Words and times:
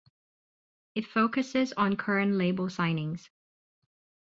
It 0.95 1.05
focuses 1.05 1.73
on 1.73 1.95
current 1.95 2.33
label 2.33 2.69
signings. 2.69 3.29